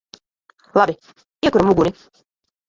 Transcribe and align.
Labi. 0.77 0.95
Iekuram 1.45 1.69
uguni! 1.75 1.93